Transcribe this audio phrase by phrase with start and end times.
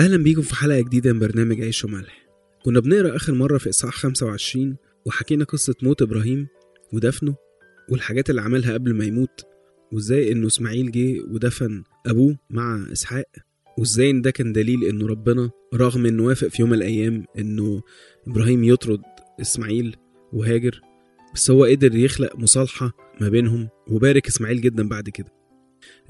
[0.00, 2.26] أهلا بيكم في حلقة جديدة من برنامج عيش وملح.
[2.64, 6.46] كنا بنقرأ آخر مرة في إصحاح 25 وحكينا قصة موت إبراهيم
[6.92, 7.34] ودفنه
[7.90, 9.44] والحاجات اللي عملها قبل ما يموت
[9.92, 13.24] وإزاي إنه إسماعيل جه ودفن أبوه مع إسحاق
[13.78, 17.82] وإزاي إن ده كان دليل إنه ربنا رغم إنه وافق في يوم من الأيام إنه
[18.28, 19.00] إبراهيم يطرد
[19.40, 19.96] إسماعيل
[20.32, 20.80] وهاجر
[21.34, 25.32] بس هو قدر يخلق مصالحة ما بينهم وبارك إسماعيل جدا بعد كده.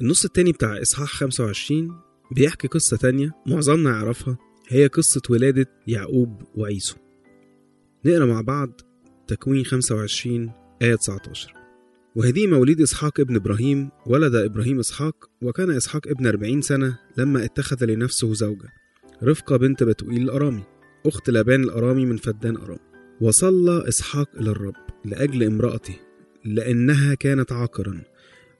[0.00, 6.96] النص التاني بتاع إصحاح 25 بيحكي قصة تانية معظمنا يعرفها هي قصة ولادة يعقوب وعيسو.
[8.06, 8.80] نقرأ مع بعض
[9.26, 10.51] تكوين 25
[10.82, 11.52] آية 19
[12.16, 17.84] وهذه موليد إسحاق ابن إبراهيم ولد إبراهيم إسحاق وكان إسحاق ابن أربعين سنة لما اتخذ
[17.84, 18.68] لنفسه زوجة
[19.23, 20.62] رفقة بنت بتوئيل الأرامي
[21.06, 22.79] أخت لابان الأرامي من فدان أرام
[23.20, 25.96] وصلى إسحاق إلى الرب لأجل امرأته
[26.45, 28.02] لأنها كانت عاقرا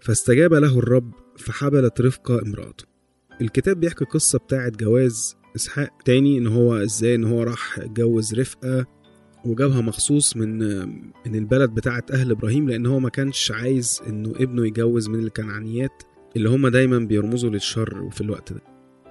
[0.00, 2.95] فاستجاب له الرب فحبلت رفقة امرأته.
[3.40, 8.86] الكتاب بيحكي قصة بتاعة جواز إسحاق تاني إن هو إزاي إن هو راح اتجوز رفقة
[9.44, 10.58] وجابها مخصوص من
[11.26, 16.02] من البلد بتاعة أهل إبراهيم لأن هو ما كانش عايز إنه ابنه يتجوز من الكنعانيات
[16.36, 18.60] اللي هما دايما بيرمزوا للشر في الوقت ده.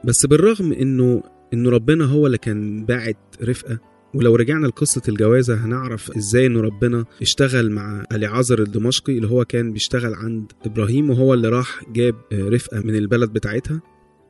[0.05, 3.79] بس بالرغم إنه إنه ربنا هو اللي كان باعت رفقة
[4.13, 9.73] ولو رجعنا لقصة الجوازة هنعرف إزاي ان ربنا اشتغل مع اليعازر الدمشقي اللي هو كان
[9.73, 13.81] بيشتغل عند إبراهيم وهو اللي راح جاب رفقة من البلد بتاعتها.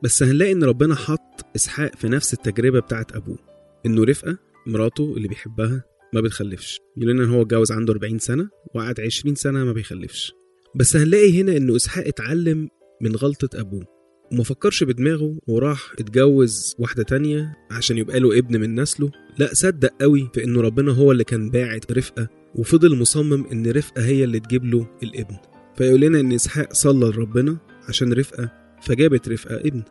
[0.06, 3.38] بس هنلاقي إن ربنا حط إسحاق في نفس التجربة بتاعت أبوه
[3.86, 8.48] إنه رفقة مراته اللي بيحبها ما بتخلفش يقول لنا ان هو اتجوز عنده 40 سنة
[8.74, 10.32] وقعد 20 سنة ما بيخلفش.
[10.74, 12.68] بس هنلاقي هنا إنه إسحاق اتعلم
[13.00, 13.84] من غلطة أبوه
[14.32, 19.10] وما فكرش بدماغه وراح اتجوز واحدة تانية عشان يبقى له ابن من نسله.
[19.38, 24.04] لا صدق قوي في إنه ربنا هو اللي كان باعت رفقة وفضل مصمم إن رفقة
[24.04, 25.36] هي اللي تجيب له الابن.
[25.76, 27.56] فيقول لنا إن إسحاق صلى لربنا
[27.88, 29.82] عشان رفقة فجابت رفقة ابن.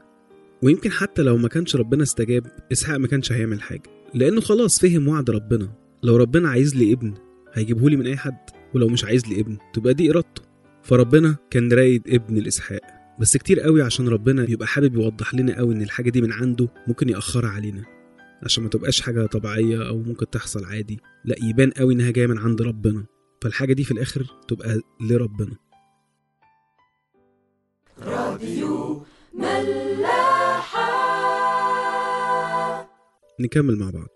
[0.65, 3.83] ويمكن حتى لو ما كانش ربنا استجاب إسحاق ما كانش هيعمل حاجة.
[4.13, 5.69] لأنه خلاص فهم وعد ربنا.
[6.03, 7.13] لو ربنا عايز لي ابن
[7.53, 8.37] هيجيبهولي من أي حد.
[8.73, 10.41] ولو مش عايز لي ابن تبقى دي إرادته.
[10.83, 12.81] فربنا كان رايد ابن الإسحاق.
[13.19, 16.69] بس كتير قوي عشان ربنا بيبقى حابب يوضح لنا قوي إن الحاجة دي من عنده
[16.87, 17.83] ممكن يأخرها علينا.
[18.43, 20.99] عشان ما تبقاش حاجة طبيعية أو ممكن تحصل عادي.
[21.25, 23.05] لا يبان قوي إنها جاية من عند ربنا.
[23.41, 25.55] فالحاجة دي في الآخر تبقى لربنا.
[28.01, 29.03] راديو
[29.33, 29.94] ملاحة
[33.39, 34.07] نكمل مع بعض.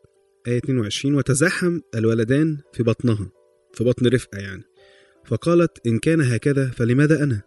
[0.48, 3.32] آية 22 وتزاحم الولدان في بطنها
[3.74, 4.64] في بطن رفقة يعني.
[5.26, 7.42] فقالت إن كان هكذا فلماذا أنا؟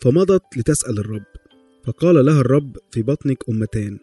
[0.00, 1.24] فمضت لتسأل الرب.
[1.84, 3.98] فقال لها الرب في بطنك أمتان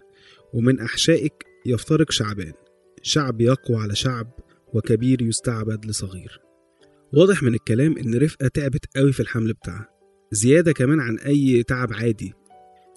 [0.53, 1.34] ومن أحشائك
[1.66, 2.53] يفترق شعبان
[3.01, 4.28] شعب يقوى على شعب
[4.74, 6.41] وكبير يستعبد لصغير.
[7.13, 9.90] واضح من الكلام إن رفقة تعبت قوي في الحمل بتاعها.
[10.31, 12.34] زيادة كمان عن أي تعب عادي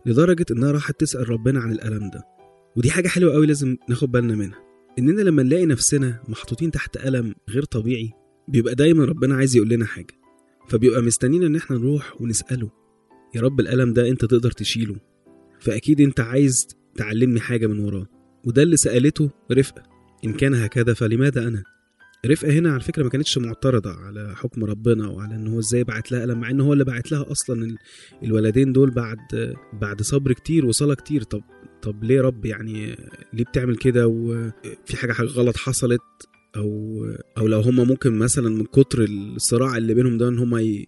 [0.07, 2.34] لدرجة إنها راحت تسأل ربنا عن الألم ده.
[2.77, 4.59] ودي حاجة حلوة قوي لازم ناخد بالنا منها.
[4.99, 8.11] إننا لما نلاقي نفسنا محطوطين تحت ألم غير طبيعي
[8.49, 10.15] بيبقى دايما ربنا عايز يقول لنا حاجة.
[10.69, 12.71] فبيبقى مستنينا إن إحنا نروح ونسأله
[13.35, 14.97] يا رب الألم ده أنت تقدر تشيله؟
[15.61, 18.07] فأكيد أنت عايز تعلمني حاجة من وراه.
[18.45, 19.83] وده اللي سألته رفقة
[20.25, 21.63] إن كان هكذا فلماذا أنا؟
[22.27, 26.13] رفقة هنا على فكرة ما كانتش معترضة على حكم ربنا وعلى إن هو إزاي بعت
[26.13, 27.77] لها ألم مع إن هو اللي بعت لها أصلا ال-
[28.23, 29.19] الولدين دول بعد
[29.73, 31.23] بعد صبر كتير وصلاة كتير.
[31.23, 31.43] طب
[31.85, 32.97] طب ليه رب يعني
[33.33, 36.01] ليه بتعمل كده؟ وفي حاجة حاجة غلط حصلت
[36.57, 37.01] أو
[37.39, 40.87] أو لو هما ممكن مثلا من كتر الصراع اللي بينهم ده إن هما ي...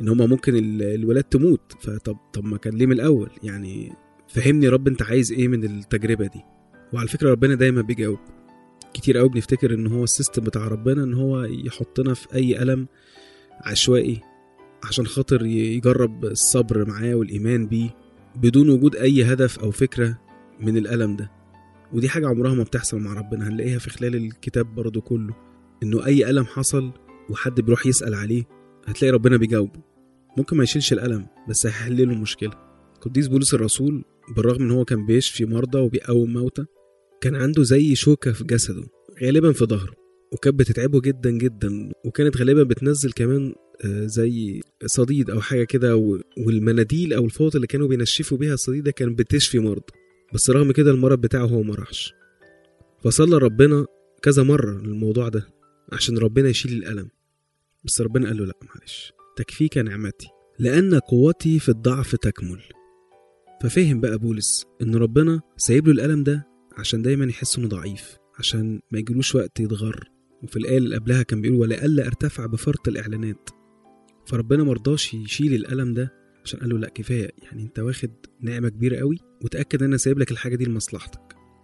[0.00, 1.72] إن هما ممكن ال- الولاد تموت.
[1.80, 3.92] فطب طب ما كان ليه من الأول؟ يعني
[4.28, 6.40] فهمني رب أنت عايز إيه من التجربة دي؟
[6.92, 8.18] وعلى فكرة ربنا دايما بيجاوب
[8.94, 12.86] كتير قوي بنفتكر إن هو السيستم بتاع ربنا إن هو يحطنا في أي ألم
[13.60, 14.20] عشوائي
[14.84, 17.90] عشان خاطر يجرب الصبر معاه والإيمان بيه
[18.36, 20.18] بدون وجود أي هدف أو فكرة.
[20.60, 21.30] من الألم ده.
[21.92, 25.34] ودي حاجة عمرها ما بتحصل مع ربنا هنلاقيها في خلال الكتاب برضو كله
[25.82, 26.92] إنه أي ألم حصل
[27.30, 28.44] وحد بيروح يسأل عليه
[28.86, 29.80] هتلاقي ربنا بيجاوبه.
[30.36, 32.50] ممكن ما يشيلش الألم بس هيحل له المشكلة
[33.00, 34.04] قديس بولس الرسول
[34.36, 36.64] بالرغم إن هو كان بيشفي مرضى وبيقوم موتى
[37.20, 38.84] كان عنده زي شوكة في جسده
[39.22, 39.92] غالبا في ظهره
[40.32, 43.54] وكانت بتتعبه جدا جدا وكانت غالبا بتنزل كمان
[43.84, 45.96] آه، زي صديد أو حاجة كده
[46.46, 49.92] والمناديل أو الفوط اللي كانوا بينشفوا بيها الصديد ده كانت بتشفي مرضى.
[50.32, 52.14] بس رغم كده المرض بتاعه هو ما راحش.
[53.04, 53.86] فصلى ربنا
[54.22, 55.48] كذا مرة للموضوع ده
[55.92, 57.08] عشان ربنا يشيل الألم.
[57.84, 60.26] بس ربنا قال له لا معلش تكفيك نعمتي
[60.58, 62.60] لأن قوتي في الضعف تكمل.
[63.62, 66.46] ففهم بقى بولس إن ربنا سايب له الألم ده
[66.78, 70.10] عشان دايما يحس إنه ضعيف عشان ما يجيلوش وقت يتغر.
[70.42, 73.50] وفي الآية اللي قبلها كان بيقول ولئلا ارتفع بفرط الإعلانات.
[74.26, 76.12] فربنا مرضاش يشيل الألم ده
[76.44, 78.10] عشان قال له لا كفاية يعني أنت واخد
[78.40, 79.18] نعمة كبيرة قوي.
[79.44, 81.20] وتأكد إن أنا سايب لك الحاجة دي لمصلحتك.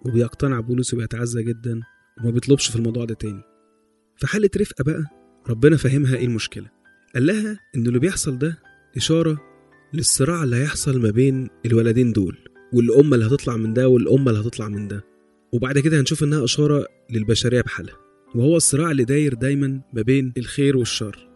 [0.06, 1.80] وبيقتنع بولس وبيتعزى جدا
[2.20, 3.42] وما بيطلبش في الموضوع ده تاني.
[4.16, 5.04] في حالة رفقة بقى
[5.48, 6.70] ربنا فهمها إيه المشكلة.
[7.14, 8.58] قال لها إن اللي بيحصل ده
[8.96, 9.38] إشارة
[9.92, 12.38] للصراع اللي هيحصل ما بين الولدين دول
[12.72, 15.04] والأمة اللي هتطلع من ده والأمة اللي هتطلع من ده.
[15.52, 17.96] وبعد كده هنشوف إنها إشارة للبشرية بحالها.
[18.34, 21.29] وهو الصراع اللي داير دايما ما بين الخير والشر.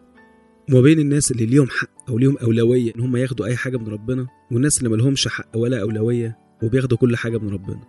[0.71, 3.87] وما بين الناس اللي ليهم حق أو ليهم أولوية إن هم ياخدوا أي حاجة من
[3.87, 7.81] ربنا والناس اللي ملهمش حق ولا أولوية وبياخدوا كل حاجة من ربنا.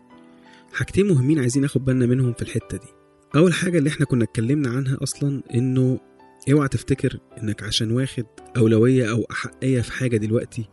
[0.72, 2.86] حاجتين مهمين عايزين ناخد بالنا منهم في الحتة دي.
[3.36, 6.00] أول حاجة اللي إحنا كنا اتكلمنا عنها أصلا إنه
[6.52, 8.24] أوعى تفتكر إنك عشان واخد
[8.56, 10.64] أولوية أو أحقية في حاجة دلوقتي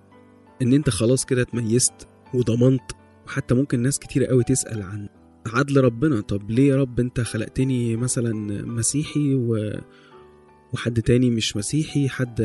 [0.61, 2.91] إن أنت خلاص كده اتميزت وضمنت.
[3.25, 5.09] وحتى ممكن ناس كتير قوي تسأل عن
[5.47, 6.21] عدل ربنا.
[6.21, 8.33] طب ليه يا رب أنت خلقتني مثلا
[8.65, 9.73] مسيحي و...
[10.73, 12.41] وحد تاني مش مسيحي حد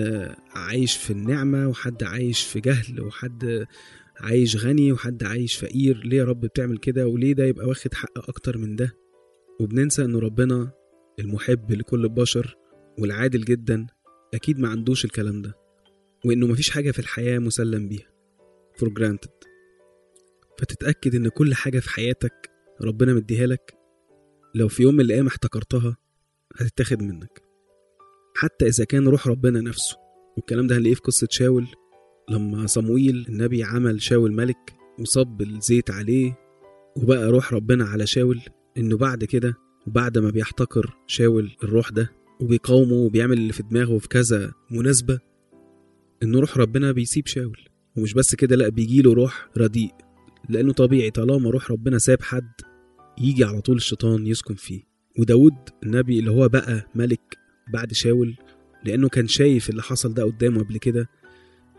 [0.54, 3.66] عايش في النعمة وحد عايش في جهل وحد
[4.20, 5.96] عايش غني وحد عايش فقير.
[6.04, 8.96] ليه يا رب بتعمل كده؟ وليه ده يبقى واخد حق أكتر من ده؟
[9.60, 10.70] وبننسى إن ربنا
[11.18, 12.56] المحب لكل البشر
[12.98, 13.86] والعادل جدا
[14.34, 15.54] أكيد ما عندوش الكلام ده
[16.24, 18.08] وإنه مفيش حاجة في الحياة مسلم بيها.
[18.78, 19.48] For granted.
[20.58, 22.50] فتتأكد إن كل حاجة في حياتك
[22.80, 23.74] ربنا مديها لك.
[24.54, 25.96] لو في يوم من الأيام احتكرتها
[26.56, 27.47] هتتاخد منك.
[28.40, 29.96] حتى إذا كان روح ربنا نفسه.
[30.36, 31.66] والكلام ده هنلاقيه في قصة شاول
[32.30, 36.38] لما صمويل النبي عمل شاول ملك وصب الزيت عليه
[36.96, 38.40] وبقى روح ربنا على شاول
[38.76, 39.54] إنه بعد كده
[39.86, 45.18] وبعد ما بيحتقر شاول الروح ده وبيقاومه وبيعمل اللي في دماغه في كذا مناسبة
[46.22, 47.58] إن روح ربنا بيسيب شاول.
[47.96, 49.92] ومش بس كده لأ بيجيله روح رديء.
[50.48, 52.52] لأنه طبيعي طالما روح ربنا ساب حد
[53.20, 54.82] يجي على طول الشيطان يسكن فيه.
[55.18, 57.38] وداود النبي اللي هو بقى ملك
[57.72, 58.36] بعد شاول
[58.84, 61.08] لأنه كان شايف اللي حصل ده قدامه قبل كده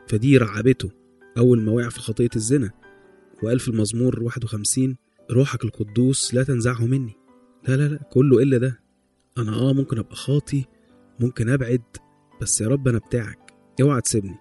[0.08, 0.92] فدي رعبته
[1.38, 2.72] أول ما وقع في خطية الزنا.
[3.44, 4.96] وقال في المزمور 51
[5.32, 7.14] روحك القدوس لا تنزعه مني.
[7.68, 8.80] لا لا لا كله إلا ده.
[9.38, 10.66] أنا آه ممكن أبقى خاطي
[11.20, 11.82] ممكن أبعد
[12.42, 13.54] بس يا رب أنا بتاعك.
[13.82, 14.36] أوعى تسيبني.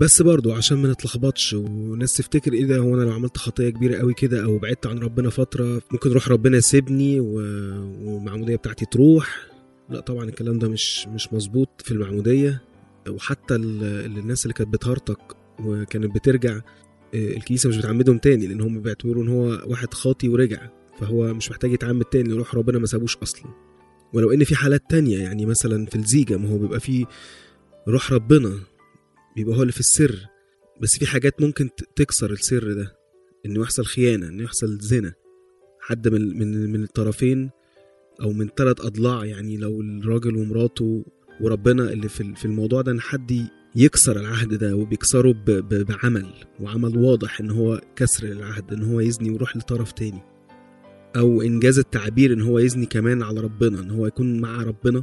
[0.00, 3.96] بس برضو عشان ما نتلخبطش وناس تفتكر إيه ده هو أنا لو عملت خطية كبيرة
[3.98, 7.34] قوي كده أو بعدت عن ربنا فترة ممكن روح ربنا يسيبني و...
[8.04, 9.47] والمعموديه بتاعتي تروح؟
[9.90, 12.62] لا طبعا الكلام ده مش مش مظبوط في المعمودية.
[13.08, 13.84] وحتى ال...
[14.18, 16.60] الناس اللي كانت بتهرطق وكانت بترجع
[17.14, 20.68] الكنيسة مش بتعمدهم تاني لأن هم بيعتبروا إن هو واحد خاطي ورجع
[21.00, 23.44] فهو مش محتاج يتعمد تاني روح ربنا ما سابوش أصلا.
[24.12, 27.04] ولو إن في حالات تانية يعني مثلا في الزيجة ما هو بيبقى فيه
[27.88, 28.58] روح ربنا
[29.36, 30.26] بيبقى هو اللي في السر.
[30.80, 32.96] بس في حاجات ممكن تكسر السر ده
[33.46, 35.12] إنه يحصل خيانة إنه يحصل زنا.
[35.80, 37.50] حد من من من الطرفين
[38.22, 41.04] أو من ثلاث أضلاع يعني لو الراجل ومراته
[41.40, 45.34] وربنا اللي في في الموضوع ده إن حد يكسر العهد ده وبيكسره
[45.70, 46.26] بعمل
[46.60, 50.22] وعمل واضح إن هو كسر العهد إن هو يزني ويروح لطرف تاني.
[51.16, 55.02] أو إنجاز التعبير إن هو يزني كمان على ربنا إن هو يكون مع ربنا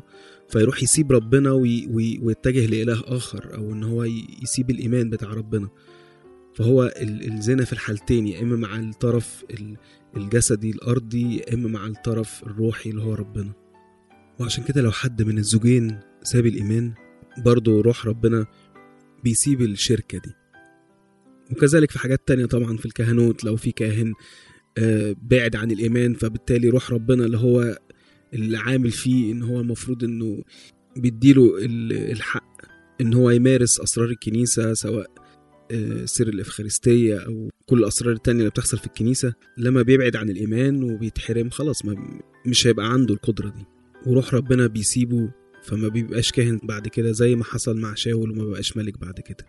[0.50, 4.04] فيروح يسيب ربنا وي وي ويتجه لإله آخر أو إن هو
[4.44, 5.70] يسيب الإيمان بتاع ربنا.
[6.54, 9.46] فهو الزنا في الحالتين يا إما مع الطرف
[10.18, 13.54] الجسدي الأرضي يا إما مع الطرف الروحي اللي هو ربنا.
[14.40, 16.94] وعشان كده لو حد من الزوجين ساب الإيمان
[17.46, 18.46] برضه روح ربنا
[19.24, 20.32] بيسيب الشركة دي.
[21.52, 24.14] وكذلك في حاجات تانية طبعا في الكهنوت لو في كاهن
[25.22, 27.78] بعد عن الإيمان فبالتالي روح ربنا اللي هو
[28.34, 30.44] اللي عامل فيه إن هو المفروض إنه
[30.96, 31.58] بيديله
[32.12, 32.62] الحق
[33.02, 35.12] إن هو يمارس أسرار الكنيسة سواء
[36.06, 41.50] سر الإفخارستية أو كل الأسرار التانية اللي بتحصل في الكنيسة لما بيبعد عن الإيمان وبيتحرم
[41.50, 43.66] خلاص ما مش هيبقى عنده القدرة دي.
[44.08, 45.32] وروح ربنا بيسيبه
[45.64, 49.46] فما بيبقاش كاهن بعد كده زي ما حصل مع شاول وما بقاش ملك بعد كده.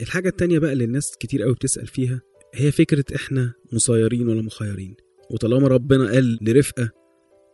[0.00, 2.20] الحاجة التانية بقى اللي الناس كتير قوي بتسأل فيها
[2.54, 4.94] هي فكرة إحنا مسيرين ولا مخيرين؟
[5.30, 6.90] وطالما ربنا قال لرفقة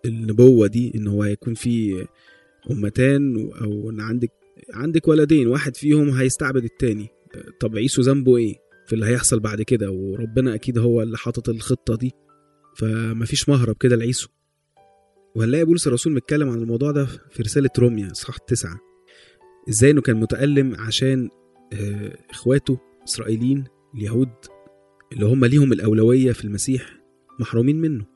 [0.06, 2.06] النبوة دي إن هو هيكون في
[2.70, 4.30] أمتان أو إن عندك
[4.74, 7.08] عندك ولدين واحد فيهم هيستعبد التاني.
[7.60, 8.54] طب عيسو ذنبه إيه؟
[8.86, 12.12] في اللي هيحصل بعد كده وربنا أكيد هو اللي حاطط الخطة دي.
[12.76, 14.28] فمفيش مهرب كده لعيسو.
[15.34, 18.80] وهنلاقي بولس الرسول متكلم عن الموضوع ده في رسالة روميا اصحاح تسعة.
[19.68, 21.28] إزاي إنه كان متألم عشان
[22.30, 24.28] إخواته إسرائيليين اليهود
[25.12, 27.00] اللي هم ليهم الأولوية في المسيح
[27.40, 28.15] محرومين منه.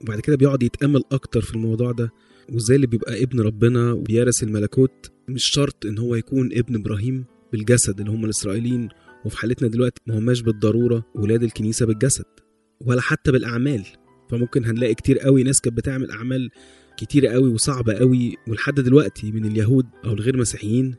[0.00, 2.12] وبعد كده بيقعد يتأمل أكتر في الموضوع ده
[2.52, 8.00] وإزاي اللي بيبقى ابن ربنا وبيرث الملكوت مش شرط إن هو يكون ابن إبراهيم بالجسد
[8.00, 8.88] اللي هم الإسرائيليين
[9.24, 12.24] وفي حالتنا دلوقتي ما هماش بالضرورة ولاد الكنيسة بالجسد
[12.80, 13.86] ولا حتى بالأعمال.
[14.30, 16.50] فممكن هنلاقي كتير قوي ناس كانت بتعمل أعمال
[16.96, 20.94] كتير قوي وصعبة قوي ولحد دلوقتي من اليهود أو الغير مسيحيين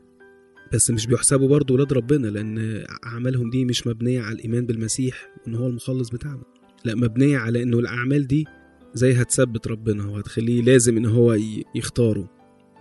[0.72, 5.54] بس مش بيحسبوا برضه ولاد ربنا لأن أعمالهم دي مش مبنية على الإيمان بالمسيح وإن
[5.54, 6.42] هو المخلص بتاعنا.
[6.84, 8.44] لا مبنية على إنه الأعمال دي
[8.94, 11.36] زي هتثبت ربنا وهتخليه لازم إن هو
[11.74, 12.30] يختاره.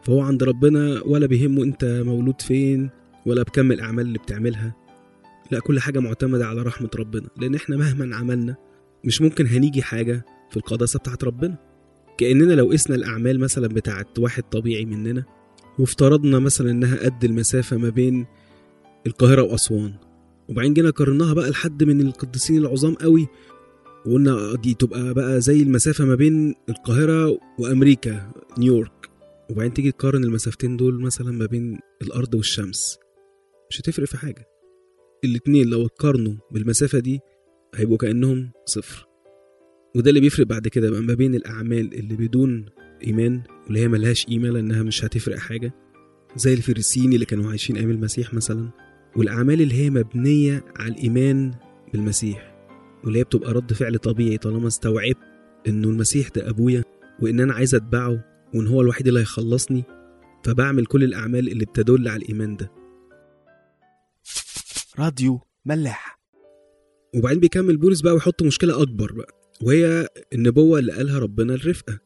[0.03, 2.89] فهو عند ربنا ولا بيهمه أنت مولود فين
[3.25, 4.75] ولا بكم الأعمال اللي بتعملها.
[5.51, 8.55] لا كل حاجة معتمدة على رحمة ربنا لأن إحنا مهما عملنا
[9.05, 11.57] مش ممكن هنيجي حاجة في القداسة بتاعت ربنا.
[12.17, 15.23] كأننا لو قسنا الأعمال مثلا بتاعت واحد طبيعي مننا
[15.79, 18.25] وافترضنا مثلا إنها قد المسافة ما بين
[19.07, 19.93] القاهرة وأسوان
[20.49, 23.27] وبعدين جينا قارناها بقى لحد من القديسين العظام قوي
[24.05, 29.09] وقلنا دي تبقى بقى زي المسافة ما بين القاهرة وأمريكا نيويورك.
[29.49, 32.97] وبعدين تيجي تقارن المسافتين دول مثلا ما بين الأرض والشمس.
[33.69, 34.45] مش هتفرق في حاجة.
[35.23, 37.19] الاتنين لو اتقارنوا بالمسافة دي
[37.75, 39.05] هيبقوا كأنهم صفر.
[39.95, 42.65] وده اللي بيفرق بعد كده بقى ما بين الأعمال اللي بدون
[43.03, 45.73] إيمان واللي هي ملهاش قيمة لأنها مش هتفرق حاجة.
[46.35, 48.69] زي الفريسيين اللي كانوا عايشين أيام المسيح مثلا
[49.15, 51.51] والأعمال اللي هي مبنية على الإيمان
[51.93, 52.58] بالمسيح.
[53.03, 55.17] واللي هي بتبقى رد فعل طبيعي طالما استوعبت
[55.67, 56.83] إنه المسيح ده أبويا
[57.21, 58.25] وإن أنا عايز أتبعه
[58.55, 59.83] وإن هو الوحيد اللي هيخلصني
[60.45, 62.71] فبعمل كل الأعمال اللي بتدل على الإيمان ده.
[64.99, 66.19] راديو ملاح.
[67.15, 71.99] وبعدين بيكمل بولس بقى ويحط مشكلة أكبر بقى وهي النبوة اللي قالها ربنا الرفقة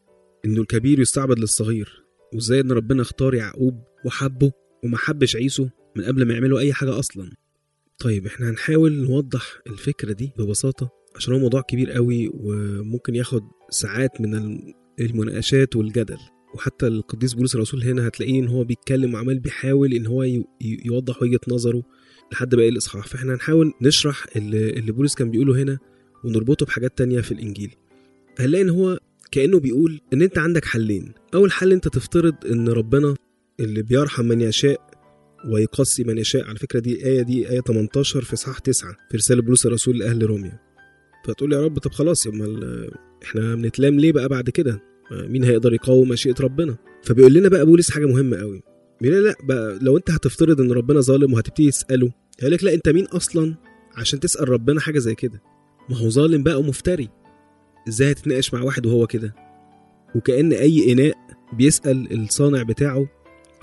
[0.46, 4.52] إنه الكبير يستعبد للصغير وإزاي إن ربنا اختار يعقوب وحبه
[4.84, 7.32] وما حبش عيسو من قبل ما يعملوا أي حاجة أصلا.
[8.00, 14.22] طيب إحنا هنحاول نوضح الفكرة دي ببساطة عشان هو موضوع كبير قوي وممكن ياخد ساعات
[14.22, 16.18] من الم- المناقشات والجدل.
[16.56, 20.24] وحتى القديس بولس الرسول هنا هتلاقيه إن هو بيتكلم وعمال بيحاول إن هو
[20.62, 21.84] يوضح وجهة نظره
[22.32, 23.08] لحد باقي الإصحاح.
[23.08, 25.78] فإحنا هنحاول نشرح اللي, اللي بولس كان بيقوله هنا
[26.24, 27.76] ونربطه بحاجات تانية في الإنجيل.
[28.40, 29.00] هنلاقي إن هو
[29.32, 31.14] كأنه بيقول إن أنت عندك حلين.
[31.34, 33.16] أول حل أنت تفترض إن ربنا
[33.60, 34.93] اللي بيرحم من يشاء
[35.50, 36.48] ويقصي من يشاء.
[36.48, 40.24] على فكرة دي آية دي آية 18 في اصحاح 9 في رسالة بولس الرسول لأهل
[40.26, 40.60] روميا.
[41.28, 42.90] فتقول يا رب طب خلاص امال
[43.24, 44.82] إحنا بنتلام ليه بقى بعد كده؟
[45.12, 48.62] مين هيقدر يقاوم مشيئة ربنا؟ فبيقول لنا بقى بولس حاجة مهمة قوي.
[49.02, 52.90] بيقول لا بقى لو أنت هتفترض إن ربنا ظالم وهتبتدي تسأله هيقول لك لا أنت
[52.90, 53.56] مين أصلا
[53.96, 55.42] عشان تسأل ربنا حاجة زي كده؟
[55.90, 57.10] ما هو ظالم بقى ومفتري.
[57.88, 59.36] إزاي هتتناقش مع واحد وهو كده؟
[60.16, 61.14] وكأن أي إناء
[61.54, 63.08] بيسأل الصانع بتاعه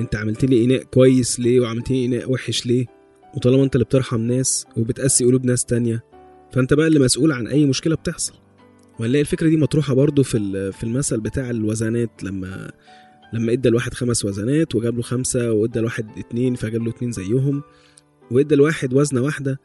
[0.01, 2.87] أنت عملت لي إناء كويس ليه؟ وعملت لي إناء وحش ليه؟
[3.37, 6.05] وطالما أنت اللي بترحم ناس وبتقسي قلوب ناس تانية
[6.53, 8.35] فأنت بقى اللي مسؤول عن أي مشكلة بتحصل.
[9.01, 12.73] وهنلاقي الفكرة دي مطروحة برضو في في المثل بتاع الوزنات لما
[13.33, 17.63] لما إدى الواحد خمس وزنات وجاب له خمسة وإدى الواحد اتنين فجاب له اتنين زيهم
[18.31, 19.61] وإدى الواحد وزنة واحدة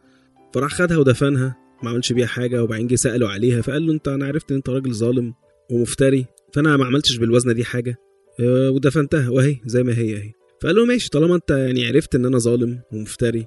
[0.54, 4.26] فراح خدها ودفنها ما عملش بيها حاجة وبعدين جه سأله عليها فقال له أنت أنا
[4.26, 5.34] عرفت إن أنت راجل ظالم
[5.72, 7.90] ومفتري فأنا ما عملتش بالوزنة دي حاجة.
[7.92, 8.05] آه،
[8.42, 10.32] ودفنتها وهي زي ما هي اهي.
[10.62, 13.46] فقال له ماشي طالما انت يعني عرفت ان أنا ظالم ومفتري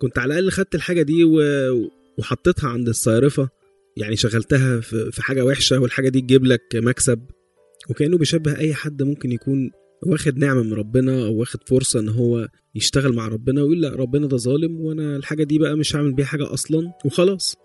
[0.00, 1.40] كنت على الأقل خدت الحاجة دي و...
[2.18, 3.48] وحطيتها عند الصيرفة
[3.96, 7.20] يعني شغلتها في حاجة وحشة والحاجة دي تجيب لك مكسب.
[7.90, 9.70] وكأنه بيشبه أي حد ممكن يكون
[10.06, 14.26] واخد نعمة من ربنا أو واخد فرصة إن هو يشتغل مع ربنا ويقول لأ ربنا
[14.26, 17.56] ده ظالم وأنا الحاجة دي بقى مش هعمل بيها حاجة أصلا وخلاص.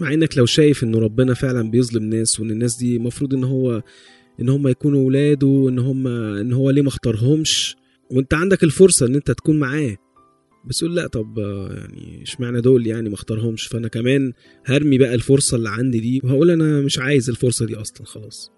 [0.00, 3.82] مع إنك لو شايف إن ربنا فعلا بيظلم ناس وإن الناس دي المفروض إن هو
[4.40, 7.76] إن هم يكونوا ولاده وإن هم إن هو ليه ما اختارهمش.
[8.10, 9.96] وأنت عندك الفرصة إن أنت تكون معاه.
[10.64, 14.32] بس يقول لأ طب يعني إشمعنى دول يعني ما اختارهمش؟ فأنا كمان
[14.66, 16.20] هرمي بقى الفرصة اللي عندي دي.
[16.24, 18.50] وهقول أنا مش عايز الفرصة دي أصلا خلاص.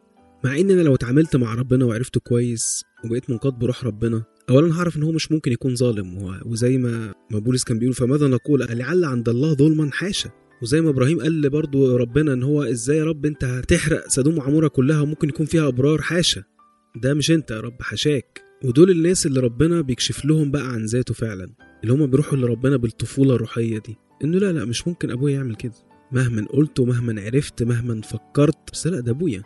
[0.44, 4.96] مع إن أنا لو اتعاملت مع ربنا وعرفته كويس وبقيت منقاد بروح ربنا اولا هعرف
[4.96, 6.38] إن هو مش ممكن يكون ظالم.
[6.46, 10.30] وزي ما ما بولس كان بيقول فماذا نقول؟ لعل عند الله ظلما حاشا.
[10.62, 14.69] وزي ما إبراهيم قال برضو ربنا إن هو إزاي يا رب أنت هتحرق سدوم وعمورة
[14.69, 16.42] كلها وممكن يكون فيها أبرار حاشا؟
[16.97, 21.14] ده مش أنت يا رب حشاك ودول الناس اللي ربنا بيكشف لهم بقى عن ذاته
[21.14, 21.49] فعلا
[21.83, 23.97] اللي هم بيروحوا لربنا بالطفولة الروحية دي.
[24.25, 25.73] إنه لا لا مش ممكن أبويا يعمل كده.
[26.12, 28.73] مهما قلت ومهما عرفت مهما فكرت.
[28.73, 29.42] بس لا ده أبويا.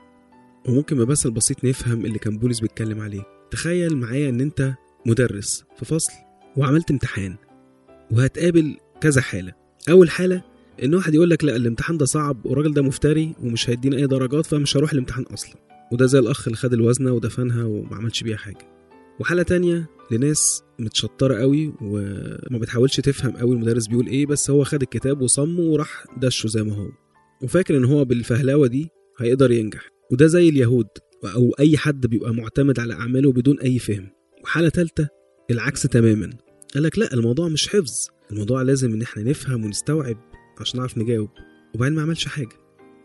[0.69, 3.23] وممكن بمثل بسيط نفهم اللي كان بولس بيتكلم عليه.
[3.51, 4.75] تخيل معايا إن أنت
[5.07, 6.13] مدرس في فصل
[6.57, 7.37] وعملت امتحان
[8.11, 9.53] وهتقابل كذا حالة.
[9.91, 13.97] أول حالة إن واحد يقول لك لا الامتحان ده صعب والراجل ده مفتري ومش هيدينا
[13.97, 15.55] أي درجات فمش هروح الامتحان أصلا.
[15.93, 18.69] وده زي الأخ اللي خد الوزنة ودفنها وما عملش بيها حاجة.
[19.21, 24.83] وحالة تانية لناس متشطرة قوي وما بتحاولش تفهم قوي المدرس بيقول إيه بس هو خد
[24.83, 26.89] الكتاب وصمه وراح دشه زي ما هو.
[27.43, 29.89] وفاكر إن هو بالفهلاوه دي هيقدر ينجح.
[30.13, 30.87] وده زي اليهود
[31.25, 34.09] أو أي حد بيبقى معتمد على أعماله بدون أي فهم.
[34.45, 35.09] وحالة ثالثه
[35.51, 36.31] العكس تماما.
[36.75, 37.93] قال لك لا الموضوع مش حفظ.
[38.33, 40.17] الموضوع لازم إن إحنا نفهم ونستوعب
[40.61, 41.31] عشان نعرف نجاوب.
[41.75, 42.57] وبعدين ما عملش حاجة.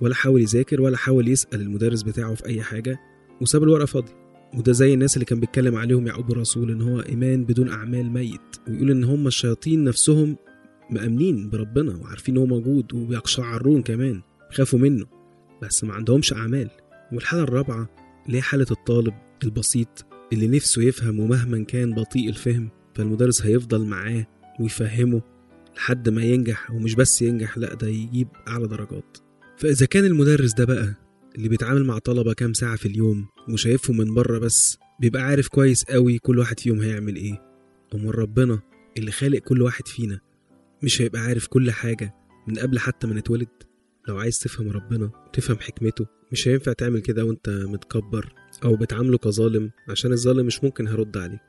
[0.01, 2.99] ولا حاول يذاكر ولا حاول يسأل المدرس بتاعه في أي حاجة.
[3.41, 4.21] وساب الورقة فاضية.
[4.53, 8.41] وده زي الناس اللي كان بيتكلم عليهم يعقوب الرسول إن هو إيمان بدون أعمال ميت.
[8.67, 10.37] ويقول إن هم الشياطين نفسهم
[10.89, 15.05] مأمنين بربنا وعارفين إن هو موجود وبيقشعرون كمان خافوا منه.
[15.61, 16.69] بس ما عندهمش أعمال.
[17.13, 17.89] والحالة الرابعة
[18.25, 22.69] اللي هي حالة الطالب البسيط اللي نفسه يفهم ومهما كان بطيء الفهم.
[22.95, 24.27] فالمدرس هيفضل معاه
[24.59, 25.21] ويفهمه.
[25.75, 29.17] لحد ما ينجح ومش بس ينجح لا ده يجيب أعلى درجات.
[29.57, 30.95] فإذا كان المدرس ده بقى
[31.35, 35.83] اللي بيتعامل مع طلبة كام ساعة في اليوم وشايفهم من بره بس بيبقى عارف كويس
[35.83, 37.41] قوي كل واحد فيهم هيعمل إيه.
[37.95, 38.59] أمال ربنا
[38.97, 40.19] اللي خالق كل واحد فينا
[40.83, 42.13] مش هيبقى عارف كل حاجة
[42.47, 43.47] من قبل حتى ما نتولد.
[44.07, 49.71] لو عايز تفهم ربنا وتفهم حكمته مش هينفع تعمل كده وأنت متكبر أو بتعامله كظالم
[49.89, 51.41] عشان الظالم مش ممكن هيرد عليك.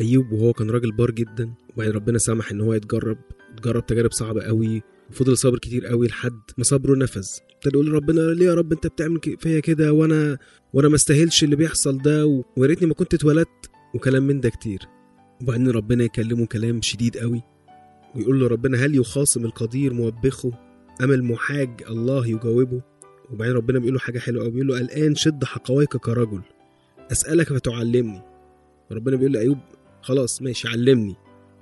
[0.00, 3.18] أيوب وهو كان راجل بار جدا وبعدين ربنا سمح إن هو يتجرب
[3.54, 7.28] اتجرب تجارب صعبة قوي وفضل صابر كتير قوي لحد ما صبره نفذ.
[7.54, 10.38] ابتدى يقول ربنا ليه يا رب أنت بتعمل فيا كده؟ وأنا
[10.72, 13.70] وأنا ما استاهلش اللي بيحصل ده ويا ريتني ما كنت اتولدت.
[13.94, 14.78] وكلام من ده كتير.
[15.42, 17.42] وبعدين ربنا يكلمه كلام شديد قوي
[18.16, 20.52] ويقول له ربنا هل يخاصم القدير موبخه؟
[21.02, 22.82] أم المحاج الله يجاوبه؟
[23.30, 26.42] وبعدين ربنا بيقول له حاجة حلوة أوي بيقول له الآن شد حقويك كرجل
[27.12, 28.22] أسألك فتعلمني.
[28.90, 29.58] وربنا بيقول لأيوب
[30.02, 31.16] خلاص ماشي علمني.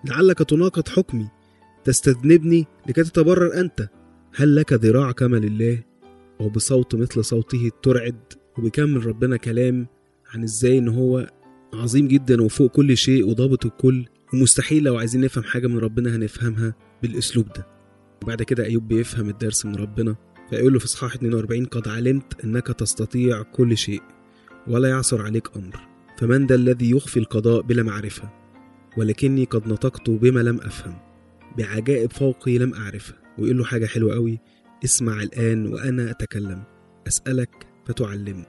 [0.04, 1.28] لعلك تناقض حكمي.
[1.84, 3.88] تستذنبني لكي تتبرر أنت.
[4.34, 5.82] هل لك ذراع كما لله
[6.40, 8.32] وبصوت مثل صوته ترعد.
[8.58, 9.86] وبيكمل ربنا كلام
[10.34, 11.30] عن إزاي إن هو
[11.74, 14.04] عظيم جدا وفوق كل شيء وضابط الكل.
[14.34, 17.66] ومستحيل لو عايزين نفهم حاجة من ربنا هنفهمها بالأسلوب ده.
[18.22, 20.16] وبعد كده أيوب بيفهم الدرس من ربنا.
[20.50, 24.02] فيقول له في إصحاح 42 قد علمت أنك تستطيع كل شيء
[24.66, 25.97] ولا يعثر عليك أمر.
[26.18, 28.30] فمن ذا الذي يخفي القضاء بلا معرفة؟
[28.96, 30.98] ولكني قد نطقت بما لم أفهم
[31.58, 34.40] بعجائب فوقي لم أعرفها ويقول له حاجة حلوة قوي
[34.84, 36.62] اسمع الآن وأنا أتكلم.
[37.08, 38.46] أسألك فتعلمني.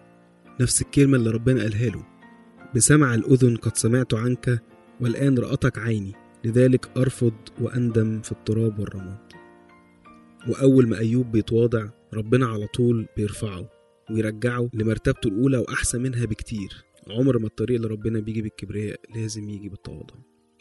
[0.61, 2.05] نفس الكلمة اللي ربنا قالها له.
[2.75, 4.63] بسمع الأذن قد سمعت عنك
[5.01, 6.13] والآن رأتك عيني.
[6.45, 9.17] لذلك أرفض وأندم في التراب والرماد.
[10.47, 13.69] وأول ما أيوب بيتواضع ربنا على طول بيرفعه
[14.11, 16.88] ويرجعه لمرتبته الأولى وأحسن منها بكتير.
[17.11, 20.15] عمر ما الطريق اللي ربنا بيجي بالكبرياء لازم يجي بالتواضع.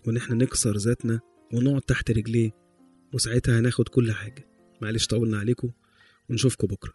[0.07, 1.21] وإن إحنا نكسر ذاتنا
[1.55, 2.51] ونقعد تحت رجليه
[3.15, 4.49] وساعتها هناخد كل حاجة.
[4.83, 5.71] معلش طولنا عليكم
[6.31, 6.93] ونشوفكم بكرة.